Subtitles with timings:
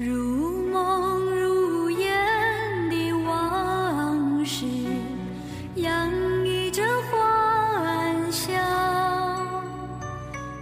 [0.00, 2.08] 如梦如烟
[2.88, 4.64] 的往事，
[5.74, 6.08] 洋
[6.46, 8.52] 溢着欢笑。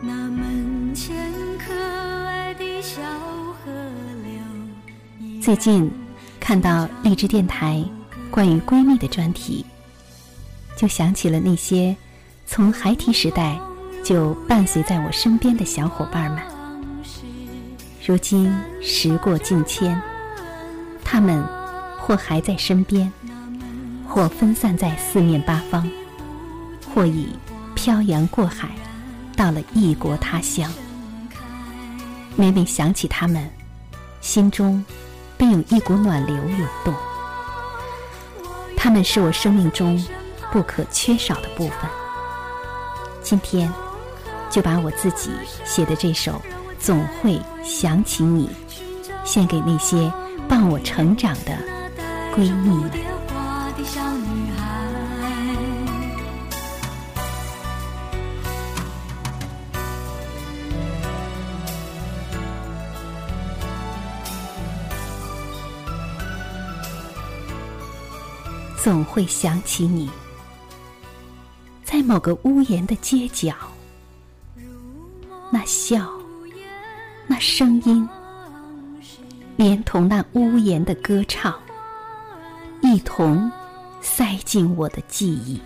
[0.00, 3.02] 那门前可爱的小
[3.62, 3.70] 河
[4.24, 5.92] 流，最近
[6.40, 7.84] 看到荔枝电台
[8.30, 9.66] 关于闺蜜的专题，
[10.78, 11.94] 就想起了那些
[12.46, 13.60] 从孩提时代
[14.02, 16.55] 就伴随在我身边的小伙伴们。
[18.06, 20.00] 如今时过境迁，
[21.04, 21.44] 他们
[21.98, 23.12] 或还在身边，
[24.06, 25.90] 或分散在四面八方，
[26.94, 27.36] 或已
[27.74, 28.68] 漂洋过海，
[29.36, 30.72] 到了异国他乡。
[32.36, 33.50] 每每想起他们，
[34.20, 34.84] 心中
[35.36, 36.94] 便有一股暖流涌动。
[38.76, 40.00] 他们是我生命中
[40.52, 41.90] 不可缺少的部分。
[43.20, 43.68] 今天，
[44.48, 45.32] 就把我自己
[45.64, 46.40] 写的这首。
[46.78, 48.48] 总会想起你，
[49.24, 50.12] 献给那些
[50.48, 51.58] 伴我成长的
[52.34, 52.90] 闺蜜们。
[68.76, 70.08] 总会想起你，
[71.82, 73.52] 在某个屋檐的街角，
[75.50, 76.08] 那笑。
[77.26, 78.08] 那声音，
[79.56, 81.54] 连同那屋檐的歌唱，
[82.82, 83.50] 一同
[84.00, 85.60] 塞进我的记忆。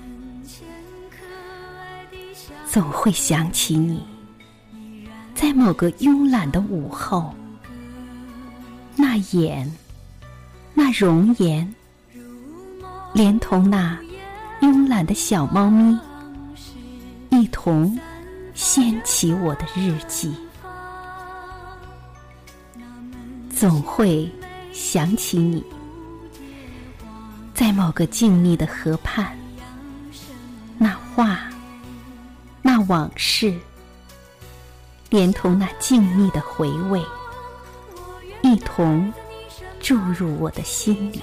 [2.66, 4.02] 总会想起你，
[5.34, 7.34] 在某个慵懒的午后，
[8.96, 9.70] 那眼，
[10.72, 11.74] 那容颜，
[13.12, 13.98] 连同那
[14.60, 15.98] 慵懒的小猫咪，
[17.30, 17.98] 一同
[18.54, 20.34] 掀起我的日记。
[23.60, 24.26] 总会
[24.72, 25.62] 想起你，
[27.52, 29.36] 在某个静谧的河畔，
[30.78, 31.40] 那话，
[32.62, 33.54] 那往事，
[35.10, 37.04] 连同那静谧的回味，
[38.40, 39.12] 一同
[39.78, 41.22] 注入我的心里。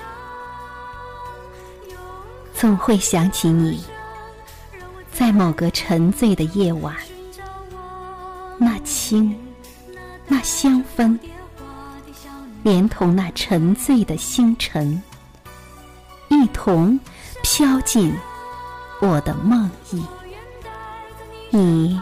[2.53, 3.83] 总会想起你，
[5.11, 6.95] 在某个沉醉的夜晚，
[8.59, 9.35] 那清，
[10.27, 11.17] 那香氛。
[12.63, 15.01] 连同那沉醉的星辰，
[16.29, 16.99] 一同
[17.43, 18.13] 飘进
[19.01, 20.01] 我的梦呓。
[21.49, 22.01] 你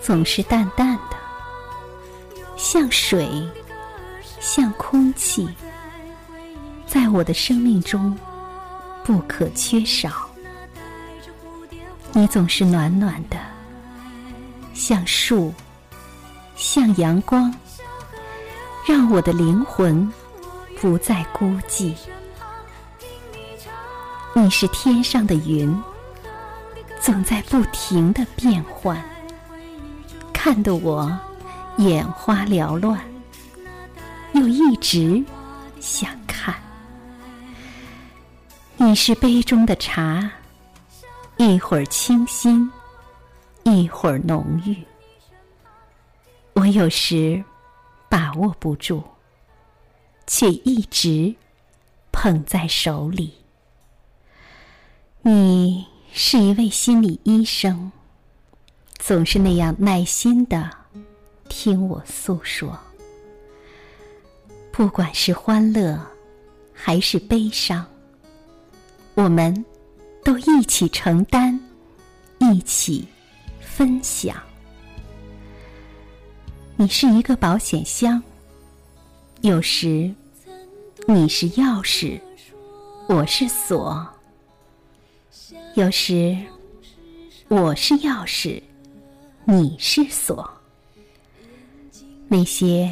[0.00, 1.16] 总是淡淡的，
[2.56, 3.28] 像水，
[4.38, 5.48] 像空气，
[6.86, 8.16] 在我的生命中
[9.04, 10.28] 不可缺少。
[12.12, 13.36] 你总是暖暖的，
[14.72, 15.52] 像树，
[16.54, 17.52] 像阳光。
[18.86, 20.10] 让我的灵魂
[20.80, 21.94] 不再孤寂。
[24.32, 25.76] 你是天上的云，
[27.00, 29.02] 总在不停的变换，
[30.32, 31.16] 看得我
[31.76, 32.98] 眼花缭乱，
[34.32, 35.22] 又一直
[35.78, 36.54] 想看。
[38.76, 40.30] 你是杯中的茶，
[41.36, 42.70] 一会儿清新，
[43.64, 44.74] 一会儿浓郁。
[46.54, 47.44] 我有时。
[48.10, 49.02] 把握不住，
[50.26, 51.36] 却一直
[52.10, 53.34] 捧在手里。
[55.22, 57.92] 你是一位心理医生，
[58.98, 60.68] 总是那样耐心的
[61.48, 62.76] 听我诉说。
[64.72, 66.04] 不管是欢乐
[66.74, 67.86] 还是悲伤，
[69.14, 69.64] 我们
[70.24, 71.60] 都一起承担，
[72.38, 73.06] 一起
[73.60, 74.49] 分享。
[76.80, 78.22] 你是一个保险箱，
[79.42, 80.10] 有时
[81.06, 82.18] 你是钥匙，
[83.06, 84.02] 我是锁；
[85.74, 86.34] 有时
[87.48, 88.62] 我是钥匙，
[89.44, 90.50] 你是锁。
[92.28, 92.90] 那些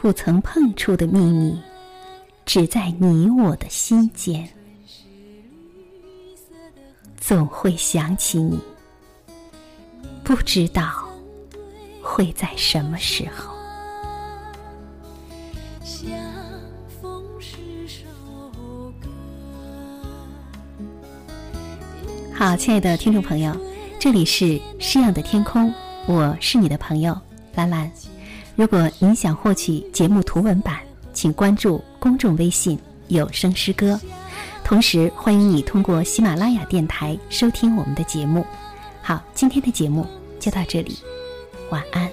[0.00, 1.60] 不曾碰触的秘密，
[2.46, 4.48] 只在你我的心间。
[7.18, 8.58] 总会想起你，
[10.24, 11.05] 不知道。
[12.06, 13.52] 会在什么时候？
[22.32, 23.54] 好，亲爱的听众朋友，
[23.98, 25.72] 这里是诗样的天空，
[26.06, 27.18] 我是你的朋友
[27.54, 27.90] 兰兰。
[28.54, 30.78] 如果您想获取节目图文版，
[31.12, 33.98] 请关注公众微信“有声诗歌”，
[34.62, 38.46] 同时欢迎你通过喜马拉雅电台收听我们的节目。
[39.02, 40.06] 好，今天的节目
[40.38, 40.98] 就到这里。
[41.70, 42.10] 晚安。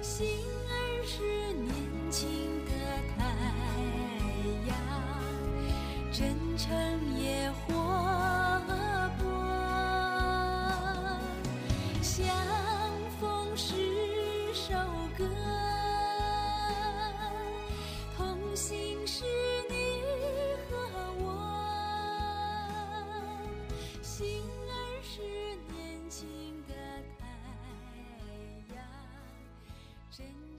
[0.00, 0.26] 心
[0.68, 1.74] 儿是年
[2.10, 2.28] 轻
[2.66, 2.70] 的
[3.16, 3.24] 太
[4.68, 4.76] 阳
[6.12, 6.70] 真诚
[7.18, 7.74] 也活
[9.18, 9.24] 泼
[12.00, 12.26] 相
[13.20, 13.74] 逢是
[14.54, 14.74] 首
[15.18, 15.51] 歌。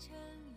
[0.08, 0.53] 成。